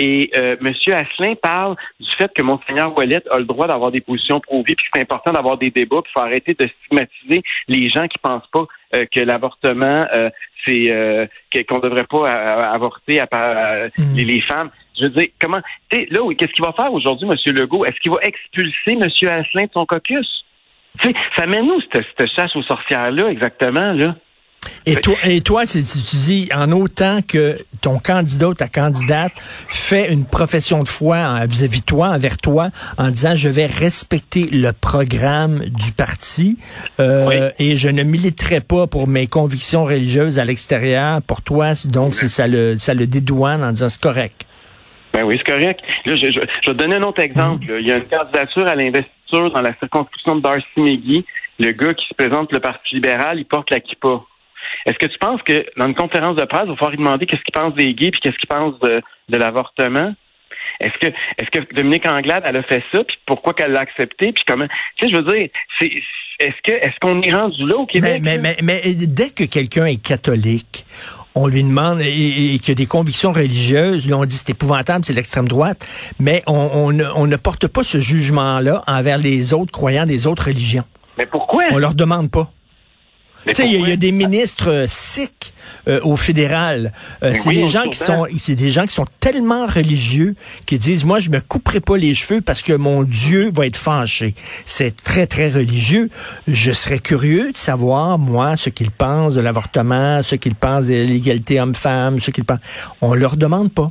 Et 0.00 0.30
euh, 0.36 0.54
M. 0.60 0.72
Asselin 0.94 1.34
parle 1.34 1.74
du 1.98 2.08
fait 2.16 2.30
que 2.32 2.40
Monseigneur 2.40 2.96
Ouellet 2.96 3.20
a 3.32 3.38
le 3.38 3.44
droit 3.44 3.66
d'avoir 3.66 3.90
des 3.90 4.00
positions 4.00 4.38
prouvées, 4.38 4.76
puis 4.76 4.86
c'est 4.94 5.02
important 5.02 5.32
d'avoir 5.32 5.58
des 5.58 5.70
débats, 5.70 6.02
puis 6.02 6.12
faut 6.14 6.22
arrêter 6.22 6.54
de 6.54 6.68
stigmatiser 6.68 7.42
les 7.66 7.88
gens 7.88 8.06
qui 8.06 8.18
pensent 8.18 8.46
pas 8.52 8.64
euh, 8.94 9.06
que 9.12 9.18
l'avortement, 9.18 10.06
euh, 10.14 10.30
c'est 10.64 10.88
euh, 10.88 11.26
qu'on 11.68 11.80
devrait 11.80 12.06
pas 12.08 12.28
avorter 12.70 13.18
à, 13.18 13.88
mm. 13.98 14.14
les, 14.14 14.40
femmes. 14.40 14.70
Je 14.96 15.06
veux 15.06 15.10
dire, 15.10 15.28
comment, 15.40 15.60
là, 15.90 16.34
qu'est-ce 16.38 16.52
qu'il 16.52 16.64
va 16.64 16.72
faire 16.74 16.92
aujourd'hui, 16.92 17.28
M. 17.28 17.54
Legault? 17.56 17.84
Est-ce 17.84 17.98
qu'il 17.98 18.12
va 18.12 18.18
expulser 18.22 18.92
M. 18.92 19.02
Asselin 19.02 19.64
de 19.64 19.72
son 19.74 19.84
caucus? 19.84 20.44
sais, 21.02 21.14
ça 21.36 21.46
mène 21.46 21.66
nous 21.66 21.80
cette, 21.92 22.06
cette 22.16 22.30
chasse 22.34 22.54
aux 22.54 22.62
sorcières-là, 22.62 23.30
exactement, 23.30 23.92
là? 23.92 24.14
Et 24.86 24.96
toi, 24.96 25.16
et 25.24 25.40
toi 25.40 25.66
tu, 25.66 25.78
dis, 25.78 26.48
en 26.54 26.72
autant 26.72 27.20
que 27.26 27.58
ton 27.80 27.98
candidat 27.98 28.48
ou 28.48 28.54
ta 28.54 28.68
candidate 28.68 29.32
fait 29.68 30.12
une 30.12 30.24
profession 30.24 30.82
de 30.82 30.88
foi 30.88 31.46
vis-à-vis 31.46 31.82
toi, 31.82 32.08
envers 32.08 32.36
toi, 32.36 32.68
en 32.96 33.10
disant 33.10 33.36
je 33.36 33.48
vais 33.48 33.66
respecter 33.66 34.48
le 34.50 34.72
programme 34.72 35.60
du 35.66 35.92
parti 35.92 36.58
euh, 37.00 37.50
et 37.58 37.76
je 37.76 37.88
ne 37.88 38.02
militerai 38.02 38.60
pas 38.60 38.86
pour 38.86 39.08
mes 39.08 39.26
convictions 39.26 39.84
religieuses 39.84 40.38
à 40.38 40.44
l'extérieur. 40.44 41.22
Pour 41.22 41.42
toi, 41.42 41.72
donc 41.86 42.14
ça 42.14 42.48
le 42.48 42.76
ça 42.78 42.94
le 42.94 43.06
dédouane 43.06 43.62
en 43.62 43.70
disant 43.70 43.88
c'est 43.88 44.00
correct. 44.00 44.46
Ben 45.12 45.24
oui, 45.24 45.36
c'est 45.38 45.52
correct. 45.52 45.80
je, 46.06 46.16
je, 46.16 46.40
vais 46.40 46.46
te 46.46 46.70
donner 46.70 46.96
un 46.96 47.02
autre 47.02 47.22
exemple. 47.22 47.64
Il 47.80 47.86
y 47.86 47.92
a 47.92 47.96
une 47.96 48.04
candidature 48.04 48.66
à 48.66 48.74
l'investiture 48.74 49.50
dans 49.52 49.62
la 49.62 49.74
circonscription 49.78 50.36
de 50.36 50.42
Darcy 50.42 50.66
McGee. 50.76 51.24
Le 51.58 51.72
gars 51.72 51.94
qui 51.94 52.06
se 52.06 52.14
présente 52.14 52.52
le 52.52 52.60
Parti 52.60 52.94
libéral, 52.94 53.38
il 53.38 53.44
porte 53.44 53.70
la 53.70 53.80
kippa. 53.80 54.20
Est-ce 54.86 54.98
que 54.98 55.06
tu 55.06 55.18
penses 55.18 55.42
que 55.42 55.64
dans 55.76 55.86
une 55.86 55.94
conférence 55.94 56.36
de 56.36 56.44
presse, 56.44 56.62
il 56.64 56.70
va 56.70 56.76
falloir 56.76 56.90
lui 56.90 56.98
demander 56.98 57.26
qu'est-ce 57.26 57.42
qu'il 57.42 57.54
pense 57.54 57.74
des 57.74 57.92
gays 57.94 58.10
puis 58.10 58.20
qu'est-ce 58.20 58.36
qu'il 58.36 58.48
pense 58.48 58.78
de, 58.80 59.02
l'avortement? 59.28 60.14
Est-ce 60.80 60.98
que 60.98 61.06
est-ce 61.06 61.50
que 61.50 61.74
Dominique 61.74 62.06
Anglade 62.06 62.42
elle 62.46 62.56
a 62.56 62.62
fait 62.62 62.82
ça 62.92 63.02
puis 63.02 63.16
pourquoi 63.26 63.54
qu'elle 63.54 63.72
l'a 63.72 63.80
accepté 63.80 64.32
puis 64.32 64.44
comment? 64.46 64.66
Tu 64.96 65.06
sais 65.06 65.12
je 65.12 65.16
veux 65.16 65.22
dire 65.22 65.48
c'est 65.78 65.90
est-ce 66.40 66.62
que 66.62 66.72
est-ce 66.72 66.94
qu'on 67.00 67.20
est 67.22 67.34
rendu 67.34 67.66
là 67.66 67.76
au 67.76 67.86
Québec 67.86 68.20
mais 68.22 68.38
mais, 68.38 68.56
mais, 68.62 68.80
dès 68.94 69.30
que 69.30 69.44
quelqu'un 69.44 69.86
est 69.86 70.02
catholique 70.02 70.84
on 71.34 71.48
lui 71.48 71.64
demande 71.64 72.00
et, 72.00 72.58
qu'il 72.60 72.72
a 72.72 72.74
des 72.74 72.86
convictions 72.86 73.32
religieuses 73.32 74.06
lui 74.06 74.14
on 74.14 74.24
dit 74.24 74.34
c'est 74.34 74.50
épouvantable 74.50 75.04
c'est 75.04 75.14
l'extrême 75.14 75.48
droite 75.48 75.84
mais 76.20 76.42
on, 76.46 76.70
on, 76.72 76.92
ne, 76.92 77.04
on 77.16 77.26
ne 77.26 77.36
porte 77.36 77.66
pas 77.66 77.82
ce 77.82 77.98
jugement 77.98 78.60
là 78.60 78.82
envers 78.86 79.18
les 79.18 79.54
autres 79.54 79.72
croyants 79.72 80.06
des 80.06 80.26
autres 80.26 80.46
religions. 80.46 80.84
Mais 81.18 81.26
pourquoi? 81.26 81.64
On 81.72 81.78
leur 81.78 81.94
demande 81.94 82.30
pas 82.30 82.50
tu 83.46 83.54
sais, 83.54 83.68
il 83.68 83.88
y, 83.88 83.92
a 83.92 83.96
des 83.96 84.12
ministres 84.12 84.68
euh, 84.68 84.86
sikhs 84.88 85.54
euh, 85.86 86.00
au 86.02 86.16
fédéral. 86.16 86.92
Euh, 87.22 87.32
c'est 87.34 87.50
des 87.50 87.68
gens 87.68 87.84
qui 87.84 87.96
sont, 87.96 88.26
c'est 88.36 88.54
des 88.54 88.70
gens 88.70 88.84
qui 88.84 88.94
sont 88.94 89.06
tellement 89.20 89.66
religieux 89.66 90.34
qui 90.66 90.78
disent, 90.78 91.04
moi, 91.04 91.18
je 91.18 91.30
me 91.30 91.40
couperai 91.40 91.80
pas 91.80 91.96
les 91.96 92.14
cheveux 92.14 92.40
parce 92.40 92.62
que 92.62 92.72
mon 92.72 93.04
Dieu 93.04 93.50
va 93.52 93.66
être 93.66 93.76
fâché. 93.76 94.34
C'est 94.66 94.96
très 95.02 95.26
très 95.26 95.50
religieux. 95.50 96.10
Je 96.46 96.72
serais 96.72 96.98
curieux 96.98 97.52
de 97.52 97.56
savoir 97.56 98.18
moi 98.18 98.56
ce 98.56 98.70
qu'ils 98.70 98.90
pensent 98.90 99.34
de 99.34 99.40
l'avortement, 99.40 100.22
ce 100.22 100.34
qu'ils 100.36 100.56
pensent 100.56 100.88
de 100.88 100.94
l'égalité 100.94 101.60
homme-femme, 101.60 102.20
ce 102.20 102.30
qu'ils 102.30 102.44
pensent. 102.44 102.60
On 103.00 103.14
leur 103.14 103.36
demande 103.36 103.72
pas. 103.72 103.90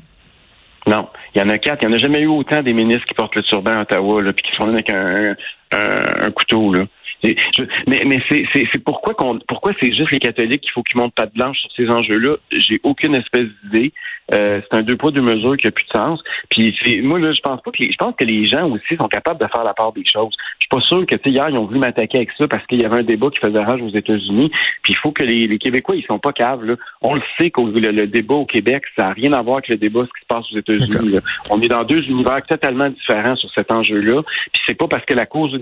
Non, 0.87 1.09
il 1.35 1.39
y 1.39 1.41
en 1.41 1.49
a 1.49 1.57
quatre. 1.57 1.83
Il 1.83 1.89
n'y 1.89 1.95
en 1.95 1.97
a 1.97 1.99
jamais 1.99 2.21
eu 2.21 2.27
autant 2.27 2.63
des 2.63 2.73
ministres 2.73 3.05
qui 3.05 3.13
portent 3.13 3.35
le 3.35 3.43
turban 3.43 3.71
à 3.71 3.81
Ottawa, 3.81 4.21
là, 4.21 4.33
puis 4.33 4.43
qui 4.43 4.55
sont 4.55 4.69
avec 4.69 4.89
un, 4.89 5.35
un, 5.71 6.25
un 6.27 6.31
couteau. 6.31 6.73
Là. 6.73 6.85
Mais 7.23 8.03
mais 8.05 8.21
c'est 8.29 8.83
pourquoi 8.83 9.13
qu'on 9.13 9.39
pourquoi 9.47 9.73
c'est 9.79 9.91
juste 9.93 10.11
les 10.11 10.19
catholiques 10.19 10.61
qu'il 10.61 10.71
faut 10.71 10.83
qu'ils 10.83 10.99
montent 10.99 11.15
pas 11.15 11.25
de 11.25 11.33
blanche 11.33 11.57
sur 11.59 11.71
ces 11.75 11.89
enjeux-là? 11.89 12.35
J'ai 12.51 12.79
aucune 12.83 13.15
espèce 13.15 13.47
d'idée. 13.63 13.91
Euh, 14.33 14.61
c'est 14.61 14.77
un 14.77 14.81
deux 14.81 14.97
poids 14.97 15.11
deux 15.11 15.21
mesures 15.21 15.55
qui 15.57 15.67
a 15.67 15.71
plus 15.71 15.85
de 15.85 15.99
sens. 15.99 16.21
Puis 16.49 17.01
moi 17.01 17.17
là, 17.19 17.31
je 17.33 17.41
pense 17.41 17.61
pas 17.61 17.71
que 17.71 17.83
je 17.83 17.97
pense 17.97 18.13
que 18.15 18.25
les 18.25 18.43
gens 18.43 18.69
aussi 18.69 18.95
sont 18.97 19.07
capables 19.07 19.39
de 19.39 19.47
faire 19.47 19.63
la 19.63 19.73
part 19.73 19.93
des 19.93 20.05
choses. 20.05 20.33
Je 20.59 20.65
suis 20.65 20.69
pas 20.69 20.81
sûr 20.81 21.05
que 21.05 21.15
hier 21.27 21.49
ils 21.49 21.57
ont 21.57 21.65
voulu 21.65 21.79
m'attaquer 21.79 22.17
avec 22.17 22.31
ça 22.37 22.47
parce 22.47 22.65
qu'il 22.67 22.81
y 22.81 22.85
avait 22.85 22.97
un 22.97 23.03
débat 23.03 23.29
qui 23.31 23.39
faisait 23.39 23.63
rage 23.63 23.81
aux 23.81 23.95
États-Unis. 23.95 24.51
Puis 24.83 24.93
il 24.93 24.97
faut 24.97 25.11
que 25.11 25.23
les, 25.23 25.47
les, 25.47 25.57
Québécois 25.57 25.95
ils 25.95 26.05
sont 26.05 26.19
pas 26.19 26.33
caves 26.33 26.63
là. 26.65 26.75
On 27.01 27.15
le 27.15 27.21
sait 27.39 27.49
que 27.49 27.61
le, 27.61 28.07
débat 28.07 28.35
au 28.35 28.45
Québec 28.45 28.83
ça 28.97 29.07
n'a 29.07 29.13
rien 29.13 29.33
à 29.33 29.41
voir 29.41 29.57
avec 29.57 29.69
le 29.69 29.77
débat 29.77 30.01
ce 30.01 30.19
qui 30.19 30.21
se 30.21 30.27
passe 30.27 30.45
aux 30.51 30.57
États-Unis. 30.57 31.17
On 31.49 31.61
est 31.61 31.67
dans 31.67 31.83
deux 31.83 32.07
univers 32.09 32.45
totalement 32.45 32.89
différents 32.89 33.35
sur 33.35 33.49
cet 33.53 33.71
enjeu-là. 33.71 34.21
Puis 34.51 34.61
c'est 34.67 34.77
pas 34.77 34.87
parce 34.87 35.05
que 35.05 35.13
la 35.13 35.25
cause 35.25 35.57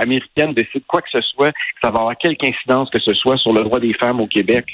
américaine 0.00 0.54
décide 0.54 0.84
quoi 0.94 1.02
que 1.02 1.10
ce 1.10 1.20
soit 1.22 1.50
que 1.50 1.80
ça 1.82 1.90
va 1.90 2.00
avoir 2.00 2.16
quelque 2.16 2.46
incidence 2.46 2.88
que 2.90 3.00
ce 3.00 3.12
soit 3.14 3.36
sur 3.36 3.52
le 3.52 3.64
droit 3.64 3.80
des 3.80 3.94
femmes 3.94 4.20
au 4.20 4.28
Québec. 4.28 4.64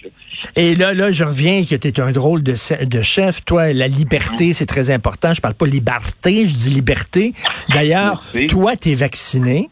Et 0.55 0.75
là, 0.75 0.93
là, 0.93 1.13
je 1.13 1.25
reviens 1.25 1.63
que 1.63 1.75
tu 1.77 1.89
es 1.89 2.01
un 2.01 2.13
drôle 2.13 2.43
de, 2.43 2.55
de 2.85 3.03
chef. 3.03 3.43
Toi, 3.45 3.73
la 3.73 3.89
liberté, 3.89 4.53
c'est 4.53 4.67
très 4.67 4.91
important. 4.91 5.33
Je 5.33 5.41
parle 5.41 5.55
pas 5.55 5.67
liberté, 5.67 6.47
je 6.47 6.55
dis 6.55 6.71
liberté. 6.71 7.33
D'ailleurs, 7.71 8.23
toi, 8.49 8.77
tu 8.77 8.91
es 8.91 8.95
vacciné 8.95 9.71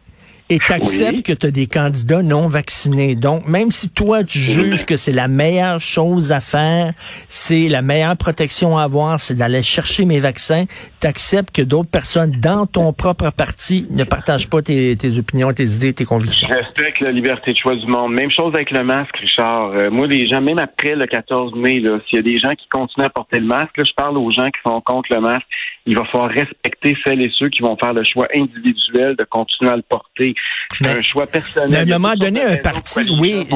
et 0.50 0.58
tu 0.58 0.72
acceptes 0.72 1.26
que 1.26 1.32
tu 1.32 1.46
as 1.46 1.50
des 1.50 1.66
candidats 1.66 2.22
non 2.22 2.48
vaccinés. 2.48 3.14
Donc, 3.14 3.46
même 3.46 3.70
si 3.70 3.90
toi, 3.90 4.24
tu 4.24 4.38
juges 4.38 4.86
que 4.86 4.96
c'est 4.96 5.12
la 5.12 5.28
meilleure 5.28 5.80
chose 5.80 6.32
à 6.32 6.40
faire, 6.40 6.92
c'est 7.28 7.68
la 7.68 7.82
meilleure 7.82 8.16
protection 8.16 8.78
à 8.78 8.84
avoir, 8.84 9.20
c'est 9.20 9.34
d'aller 9.34 9.62
chercher 9.62 10.04
mes 10.04 10.20
vaccins, 10.20 10.64
tu 11.00 11.06
acceptes 11.06 11.54
que 11.54 11.62
d'autres 11.62 11.90
personnes 11.90 12.32
dans 12.32 12.66
ton 12.66 12.92
propre 12.92 13.30
parti 13.30 13.86
ne 13.90 14.04
partagent 14.04 14.48
pas 14.48 14.62
tes, 14.62 14.96
opinions, 15.18 15.52
tes 15.52 15.64
idées, 15.64 15.92
tes 15.92 16.04
convictions. 16.04 16.48
Je 16.50 16.54
respecte 16.54 17.00
la 17.00 17.12
liberté 17.12 17.52
de 17.52 17.56
choix 17.56 17.76
du 17.76 17.86
monde. 17.86 18.14
Même 18.14 18.30
chose 18.30 18.54
avec 18.54 18.70
le 18.70 18.82
masque, 18.84 19.16
Richard. 19.18 19.72
Euh, 19.72 19.90
moi, 19.90 20.06
les 20.06 20.28
gens, 20.28 20.40
même 20.40 20.58
après 20.58 20.94
le 20.94 21.06
14 21.06 21.54
mai, 21.56 21.76
s'il 21.76 22.16
y 22.16 22.18
a 22.18 22.22
des 22.22 22.38
gens 22.38 22.54
qui 22.54 22.68
continuent 22.68 23.06
à 23.06 23.10
porter 23.10 23.40
le 23.40 23.46
masque, 23.46 23.76
je 23.76 23.92
parle 23.94 24.16
aux 24.16 24.30
gens 24.30 24.46
qui 24.46 24.60
sont 24.66 24.80
contre 24.80 25.12
le 25.12 25.20
masque. 25.20 25.46
Il 25.90 25.97
va 25.97 26.04
falloir 26.04 26.28
respecter 26.28 26.95
celles 27.02 27.23
et 27.23 27.33
ceux 27.38 27.49
qui 27.49 27.62
vont 27.62 27.75
faire 27.78 27.95
le 27.95 28.04
choix 28.04 28.28
individuel 28.35 29.16
de 29.16 29.25
continuer 29.25 29.73
à 29.73 29.76
le 29.76 29.83
porter. 29.83 30.35
C'est 30.78 30.87
un 30.87 31.00
choix 31.00 31.26
personnel. 31.26 31.71
Mais 31.71 31.78
à 31.78 31.97
un 31.97 31.99
moment 31.99 32.14
donné, 32.14 32.42
un 32.42 32.59
parti, 32.59 33.00
oui, 33.18 33.49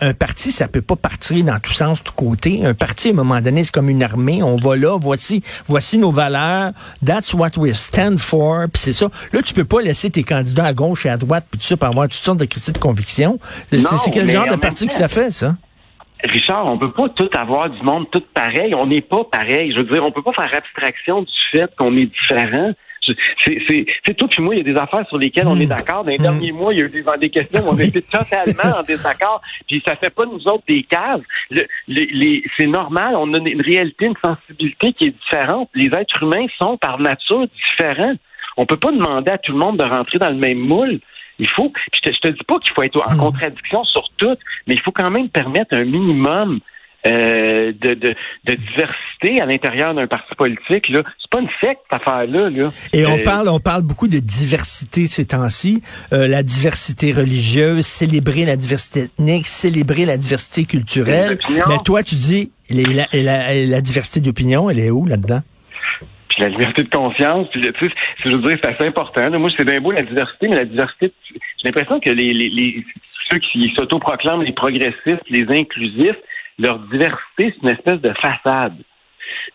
un 0.00 0.12
parti, 0.12 0.50
ça 0.50 0.66
peut 0.66 0.82
pas 0.82 0.96
partir 0.96 1.44
dans 1.44 1.60
tous 1.60 1.72
sens, 1.72 2.02
tous 2.02 2.12
côtés. 2.14 2.66
Un 2.66 2.74
parti, 2.74 3.08
à 3.08 3.10
un 3.12 3.14
moment 3.14 3.40
donné, 3.40 3.62
c'est 3.62 3.72
comme 3.72 3.88
une 3.88 4.02
armée. 4.02 4.42
On 4.42 4.56
va 4.56 4.76
là, 4.76 4.98
voici, 5.00 5.40
voici 5.66 5.98
nos 5.98 6.10
valeurs. 6.10 6.72
That's 7.06 7.32
what 7.32 7.50
we 7.56 7.72
stand 7.74 8.18
for. 8.18 8.64
Puis 8.72 8.82
c'est 8.82 8.92
ça. 8.92 9.08
Là, 9.32 9.40
tu 9.40 9.54
peux 9.54 9.64
pas 9.64 9.80
laisser 9.80 10.10
tes 10.10 10.24
candidats 10.24 10.64
à 10.64 10.72
gauche 10.72 11.06
et 11.06 11.10
à 11.10 11.16
droite, 11.16 11.46
puis 11.48 11.60
tout 11.60 11.66
ça, 11.66 11.76
pour 11.76 11.86
avoir 11.86 12.08
toutes 12.08 12.14
sortes 12.14 12.40
de 12.40 12.44
critiques 12.44 12.74
de 12.74 12.80
conviction. 12.80 13.38
C'est 13.70 14.10
quel 14.12 14.28
genre 14.28 14.50
de 14.50 14.56
parti 14.56 14.88
que 14.88 14.92
ça 14.92 15.06
fait, 15.06 15.30
ça? 15.30 15.54
Richard, 16.24 16.66
on 16.66 16.78
peut 16.78 16.92
pas 16.92 17.08
tout 17.10 17.30
avoir 17.34 17.70
du 17.70 17.82
monde 17.82 18.06
tout 18.10 18.22
pareil. 18.34 18.74
On 18.74 18.86
n'est 18.86 19.00
pas 19.00 19.24
pareil. 19.24 19.72
Je 19.72 19.78
veux 19.78 19.84
dire, 19.84 20.04
on 20.04 20.12
peut 20.12 20.22
pas 20.22 20.32
faire 20.32 20.50
abstraction 20.54 21.22
du 21.22 21.32
fait 21.50 21.74
qu'on 21.76 21.96
est 21.96 22.06
différent. 22.06 22.72
C'est 23.44 24.14
tout 24.16 24.28
puis 24.28 24.42
moi, 24.42 24.54
il 24.54 24.58
y 24.58 24.60
a 24.60 24.72
des 24.72 24.78
affaires 24.78 25.04
sur 25.08 25.18
lesquelles 25.18 25.48
on 25.48 25.58
est 25.58 25.66
hmm. 25.66 25.70
d'accord. 25.70 26.04
Dans 26.04 26.10
les 26.10 26.18
hmm. 26.18 26.22
derniers 26.22 26.52
mois, 26.52 26.72
il 26.72 26.78
y 26.78 26.82
a 26.82 26.86
eu 26.86 26.88
des, 26.88 27.04
des 27.18 27.30
questions 27.30 27.60
où 27.60 27.72
on 27.72 27.78
était 27.78 28.00
totalement 28.02 28.78
en 28.78 28.82
désaccord. 28.82 29.40
Puis 29.66 29.82
ça 29.84 29.96
fait 29.96 30.10
pas 30.10 30.24
nous 30.24 30.46
autres 30.46 30.64
des 30.68 30.84
cases. 30.84 31.20
c'est 32.56 32.66
normal. 32.66 33.14
On 33.16 33.34
a 33.34 33.38
une 33.38 33.60
réalité, 33.60 34.06
une 34.06 34.14
sensibilité 34.24 34.92
qui 34.92 35.06
est 35.06 35.10
différente. 35.10 35.68
Les 35.74 35.86
êtres 35.86 36.22
humains 36.22 36.46
sont 36.58 36.76
par 36.78 36.98
nature 37.00 37.46
différents. 37.48 38.14
On 38.56 38.66
peut 38.66 38.76
pas 38.76 38.92
demander 38.92 39.30
à 39.30 39.38
tout 39.38 39.52
le 39.52 39.58
monde 39.58 39.78
de 39.78 39.84
rentrer 39.84 40.18
dans 40.18 40.30
le 40.30 40.36
même 40.36 40.58
moule. 40.58 41.00
Il 41.42 41.50
faut, 41.50 41.72
je 41.92 42.00
te, 42.00 42.10
te 42.20 42.28
dis 42.28 42.44
pas 42.46 42.58
qu'il 42.60 42.72
faut 42.72 42.84
être 42.84 43.02
en 43.04 43.14
hmm. 43.14 43.18
contradiction 43.18 43.82
sur 43.84 44.08
tout, 44.16 44.36
mais 44.68 44.74
il 44.74 44.80
faut 44.80 44.92
quand 44.92 45.10
même 45.10 45.28
permettre 45.28 45.74
un 45.74 45.84
minimum 45.84 46.60
euh, 47.04 47.72
de, 47.80 47.94
de, 47.94 48.14
de, 48.44 48.54
diversité 48.54 49.40
à 49.40 49.46
l'intérieur 49.46 49.92
d'un 49.92 50.06
parti 50.06 50.36
politique. 50.36 50.88
Là, 50.88 51.02
c'est 51.20 51.30
pas 51.32 51.40
une 51.40 51.48
secte 51.60 51.80
cette 51.90 52.00
affaire-là. 52.00 52.48
Là. 52.48 52.70
Et 52.92 53.04
on 53.06 53.18
euh, 53.18 53.24
parle, 53.24 53.48
on 53.48 53.58
parle 53.58 53.82
beaucoup 53.82 54.06
de 54.06 54.20
diversité 54.20 55.08
ces 55.08 55.26
temps-ci, 55.26 55.82
euh, 56.12 56.28
la 56.28 56.44
diversité 56.44 57.10
religieuse, 57.10 57.84
célébrer 57.84 58.44
la 58.44 58.54
diversité 58.54 59.00
ethnique, 59.00 59.48
célébrer 59.48 60.06
la 60.06 60.16
diversité 60.16 60.64
culturelle. 60.64 61.38
Mais 61.66 61.78
toi, 61.84 62.04
tu 62.04 62.14
dis, 62.14 62.52
la, 62.70 63.08
la, 63.12 63.66
la 63.66 63.80
diversité 63.80 64.20
d'opinion, 64.20 64.70
elle 64.70 64.78
est 64.78 64.90
où 64.90 65.04
là-dedans? 65.04 65.42
Puis 66.34 66.42
la 66.42 66.48
liberté 66.48 66.82
de 66.82 66.88
conscience, 66.88 67.48
puis 67.50 67.60
tu 67.60 67.68
sais, 67.68 67.92
je 68.24 68.30
veux 68.30 68.38
dire, 68.38 68.56
c'est 68.62 68.68
assez 68.68 68.86
important. 68.86 69.30
Moi, 69.38 69.50
c'est 69.56 69.66
bien 69.66 69.80
beau 69.80 69.92
la 69.92 70.02
diversité, 70.02 70.48
mais 70.48 70.56
la 70.56 70.64
diversité, 70.64 71.12
j'ai 71.30 71.38
l'impression 71.64 72.00
que 72.00 72.10
les, 72.10 72.32
les, 72.32 72.48
les 72.48 72.84
ceux 73.30 73.38
qui 73.38 73.72
s'autoproclament 73.76 74.42
les 74.42 74.52
progressistes, 74.52 75.22
les 75.28 75.46
inclusifs, 75.48 76.16
leur 76.58 76.78
diversité, 76.78 77.18
c'est 77.38 77.62
une 77.62 77.68
espèce 77.68 78.00
de 78.00 78.12
façade. 78.20 78.76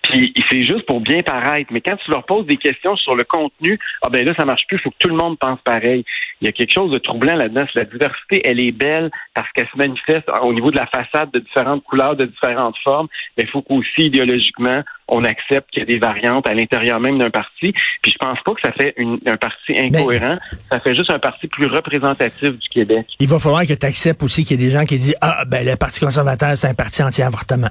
Puis 0.04 0.34
c'est 0.50 0.62
juste 0.62 0.86
pour 0.86 1.02
bien 1.02 1.22
paraître. 1.22 1.72
Mais 1.72 1.82
quand 1.82 1.98
tu 1.98 2.12
leur 2.12 2.26
poses 2.26 2.46
des 2.46 2.58
questions 2.58 2.96
sur 2.96 3.16
le 3.16 3.24
contenu, 3.24 3.80
ah 4.02 4.10
ben 4.10 4.26
là, 4.26 4.34
ça 4.38 4.46
marche 4.46 4.66
plus, 4.68 4.78
il 4.78 4.82
faut 4.82 4.92
que 4.92 4.96
tout 5.00 5.10
le 5.10 5.16
monde 5.16 5.38
pense 5.40 5.60
pareil. 5.62 6.06
Il 6.42 6.46
y 6.46 6.48
a 6.48 6.52
quelque 6.52 6.74
chose 6.74 6.92
de 6.92 6.98
troublant 7.00 7.36
là-dedans. 7.36 7.66
La 7.76 7.86
diversité, 7.86 8.42
elle 8.46 8.60
est 8.60 8.72
belle 8.72 9.12
parce 9.34 9.52
qu'elle 9.52 9.68
se 9.68 9.78
manifeste 9.78 10.30
au 10.42 10.54
niveau 10.54 10.72
de 10.72 10.78
la 10.78 10.88
façade 10.88 11.32
de 11.32 11.40
différentes 11.40 11.84
couleurs, 11.84 12.16
de 12.16 12.26
différentes 12.26 12.78
formes. 12.84 13.08
Mais 13.38 13.44
il 13.44 13.50
faut 13.50 13.62
qu'aussi, 13.62 14.06
idéologiquement, 14.06 14.84
on 15.08 15.24
accepte 15.24 15.72
qu'il 15.72 15.80
y 15.80 15.84
a 15.84 15.86
des 15.86 16.00
variantes 16.00 16.48
à 16.48 16.54
l'intérieur 16.54 17.00
même 17.00 17.18
d'un 17.18 17.30
parti. 17.30 17.74
Puis 18.02 18.12
je 18.12 18.18
pense 18.18 18.40
pas 18.46 18.54
que 18.54 18.62
ça 18.62 18.72
fait 18.72 18.96
un 19.26 19.38
parti 19.38 19.78
incohérent. 19.78 20.38
ça 20.70 20.80
fait 20.80 20.96
juste 20.96 21.12
un 21.12 21.20
parti 21.20 21.48
plus 21.48 21.68
représentatif 21.68 22.52
du 22.52 22.70
Québec. 22.70 23.08
Il 23.20 23.28
va 23.28 23.40
falloir 23.40 23.66
que 23.66 23.74
tu 23.74 23.86
acceptes 23.86 24.22
aussi 24.24 24.44
qu'il 24.44 24.60
y 24.60 24.64
ait 24.64 24.68
des 24.68 24.74
gens 24.74 24.86
qui 24.86 24.98
disent 24.98 25.18
Ah, 25.22 25.44
ben 25.46 25.66
le 25.66 25.76
Parti 25.76 26.02
conservateur, 26.02 26.58
c'est 26.58 26.68
un 26.68 26.74
parti 26.74 27.04
anti-avortement. 27.04 27.70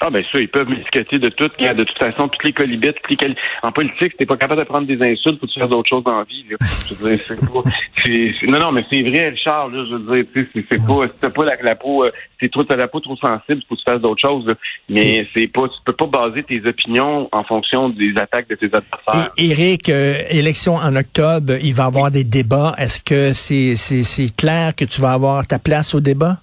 Ah 0.00 0.10
ben 0.10 0.22
ça, 0.30 0.38
ils 0.38 0.48
peuvent 0.48 0.68
m'étiqueter 0.68 1.18
de 1.18 1.30
tout. 1.30 1.48
De 1.58 1.84
toute 1.84 1.98
façon, 1.98 2.28
toutes 2.28 2.44
les 2.44 2.52
colibites, 2.52 2.96
en 3.62 3.72
politique, 3.72 4.16
t'es 4.18 4.26
pas 4.26 4.36
capable 4.36 4.60
de 4.60 4.66
prendre 4.66 4.86
des 4.86 5.00
insultes, 5.02 5.40
faut 5.40 5.46
tu 5.46 5.58
faire 5.58 5.68
d'autres 5.68 5.88
choses 5.88 6.04
dans 6.04 6.18
la 6.18 6.24
vie. 6.24 6.44
Je 6.50 6.94
veux 6.94 7.16
dire, 7.16 7.24
c'est 7.26 7.40
pas. 7.40 8.52
non, 8.52 8.58
non, 8.58 8.72
mais 8.72 8.84
c'est 8.90 9.02
vrai, 9.02 9.30
Richard. 9.30 9.68
Là, 9.68 9.84
je 9.88 9.94
veux 9.94 10.22
dire, 10.22 10.46
c'est 10.54 10.86
pas, 10.86 11.08
si 11.08 11.14
t'as 11.18 11.30
pas 11.30 11.44
la, 11.62 11.74
peau, 11.74 12.04
euh, 12.04 12.10
c'est 12.40 12.50
trop, 12.52 12.62
t'as 12.64 12.76
la 12.76 12.88
peau 12.88 13.00
trop 13.00 13.16
sensible, 13.16 13.62
faut 13.66 13.74
que 13.74 13.80
tu 13.80 13.90
fasses 13.90 14.02
d'autres 14.02 14.20
choses. 14.20 14.54
Mais 14.90 15.24
c'est 15.32 15.48
pas, 15.48 15.66
tu 15.68 15.78
peux 15.84 15.94
pas 15.94 16.06
baser 16.06 16.42
tes 16.42 16.62
opinions 16.66 17.28
en 17.32 17.44
fonction 17.44 17.88
des 17.88 18.12
attaques 18.18 18.48
de 18.48 18.54
tes 18.54 18.66
adversaires. 18.66 19.32
Et, 19.38 19.50
Éric, 19.50 19.88
euh, 19.88 20.22
élection 20.28 20.74
en 20.74 20.94
octobre, 20.94 21.54
il 21.62 21.72
va 21.72 21.84
y 21.84 21.86
avoir 21.86 22.10
des 22.10 22.24
débats. 22.24 22.74
Est-ce 22.76 23.00
que 23.02 23.32
c'est, 23.32 23.76
c'est, 23.76 24.02
c'est 24.02 24.36
clair 24.36 24.74
que 24.74 24.84
tu 24.84 25.00
vas 25.00 25.12
avoir 25.12 25.46
ta 25.46 25.58
place 25.58 25.94
au 25.94 26.00
débat? 26.00 26.38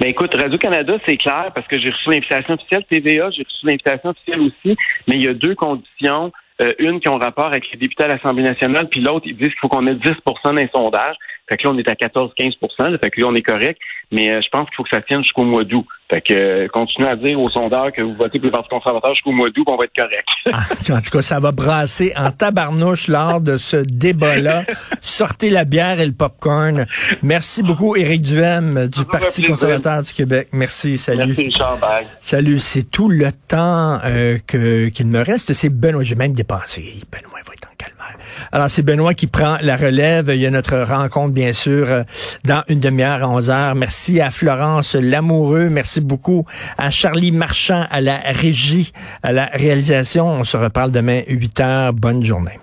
Ben 0.00 0.10
écoute, 0.10 0.32
Radio-Canada, 0.32 0.96
c'est 1.04 1.16
clair 1.16 1.50
parce 1.52 1.66
que 1.66 1.76
j'ai 1.80 1.90
reçu 1.90 2.10
l'invitation 2.10 2.54
officielle. 2.54 2.84
TVA, 2.88 3.30
j'ai 3.32 3.42
reçu 3.42 3.66
l'invitation 3.66 4.10
officielle 4.10 4.40
aussi, 4.42 4.76
mais 5.08 5.16
il 5.16 5.24
y 5.24 5.28
a 5.28 5.34
deux 5.34 5.56
conditions. 5.56 6.30
Euh, 6.60 6.72
une 6.78 7.00
qui 7.00 7.08
ont 7.08 7.18
rapport 7.18 7.46
avec 7.46 7.70
les 7.72 7.78
députés 7.78 8.04
à 8.04 8.08
l'Assemblée 8.08 8.42
nationale, 8.42 8.88
puis 8.88 9.00
l'autre, 9.00 9.26
ils 9.26 9.36
disent 9.36 9.50
qu'il 9.50 9.58
faut 9.60 9.68
qu'on 9.68 9.86
ait 9.86 9.94
10 9.94 10.10
dans 10.44 10.52
les 10.52 10.68
sondages. 10.74 11.16
Fait 11.48 11.56
que 11.56 11.66
là, 11.66 11.74
on 11.74 11.78
est 11.78 11.88
à 11.88 11.94
14-15 11.94 12.98
Fait 13.00 13.10
que 13.10 13.20
là, 13.20 13.26
on 13.26 13.34
est 13.34 13.42
correct. 13.42 13.80
Mais 14.10 14.30
euh, 14.30 14.40
je 14.42 14.48
pense 14.48 14.66
qu'il 14.68 14.76
faut 14.76 14.84
que 14.84 14.90
ça 14.90 15.02
tienne 15.02 15.22
jusqu'au 15.22 15.44
mois 15.44 15.64
d'août. 15.64 15.86
Fait 16.10 16.22
que 16.22 16.32
euh, 16.32 16.68
continuez 16.68 17.08
à 17.08 17.16
dire 17.16 17.38
aux 17.38 17.50
sondeurs 17.50 17.92
que 17.92 18.00
vous 18.00 18.14
votez 18.14 18.38
pour 18.38 18.46
le 18.46 18.52
Parti 18.52 18.70
conservateur 18.70 19.14
jusqu'au 19.14 19.32
mois 19.32 19.50
d'août, 19.50 19.64
on 19.66 19.76
va 19.76 19.84
être 19.84 19.94
correct. 19.94 20.28
Ah, 20.50 20.94
en 20.96 21.02
tout 21.02 21.10
cas, 21.10 21.22
ça 21.22 21.38
va 21.40 21.52
brasser 21.52 22.14
en 22.16 22.30
tabarnouche 22.30 23.08
lors 23.08 23.42
de 23.42 23.58
ce 23.58 23.76
débat-là. 23.76 24.64
Sortez 25.02 25.50
la 25.50 25.66
bière 25.66 26.00
et 26.00 26.06
le 26.06 26.12
popcorn. 26.12 26.86
Merci 27.22 27.62
beaucoup, 27.62 27.94
Éric 27.96 28.22
Duhem 28.22 28.88
du 28.88 29.04
Parti 29.04 29.42
conservateur 29.42 30.02
du 30.02 30.12
Québec. 30.14 30.48
Merci, 30.52 30.96
salut. 30.96 31.26
Merci, 31.26 31.42
Richard. 31.42 31.78
Salut, 32.22 32.58
c'est 32.58 32.84
tout 32.84 33.10
le 33.10 33.30
temps 33.46 33.98
euh, 34.04 34.38
que 34.46 34.88
qu'il 34.88 35.06
me 35.06 35.22
reste. 35.22 35.52
C'est 35.52 35.68
Benoît. 35.68 36.02
J'ai 36.02 36.14
même 36.14 36.32
dépassé. 36.32 36.94
Benoît 37.12 37.40
va 37.46 37.52
être 37.52 37.68
en 37.68 37.76
calmaire. 37.76 38.17
Alors, 38.52 38.70
c'est 38.70 38.82
Benoît 38.82 39.14
qui 39.14 39.26
prend 39.26 39.56
la 39.62 39.76
relève. 39.76 40.30
Il 40.32 40.40
y 40.40 40.46
a 40.46 40.50
notre 40.50 40.78
rencontre, 40.78 41.32
bien 41.32 41.52
sûr, 41.52 41.90
euh, 41.90 42.02
dans 42.44 42.62
une 42.68 42.80
demi-heure 42.80 43.24
à 43.24 43.28
11 43.28 43.50
heures. 43.50 43.74
Merci 43.74 44.20
à 44.20 44.30
Florence 44.30 44.94
Lamoureux. 44.94 45.68
Merci 45.70 46.00
beaucoup 46.00 46.44
à 46.76 46.90
Charlie 46.90 47.32
Marchand, 47.32 47.84
à 47.90 48.00
la 48.00 48.18
régie, 48.18 48.92
à 49.22 49.32
la 49.32 49.46
réalisation. 49.46 50.26
On 50.26 50.44
se 50.44 50.56
reparle 50.56 50.90
demain 50.90 51.22
8 51.26 51.60
heures. 51.60 51.92
Bonne 51.92 52.24
journée. 52.24 52.58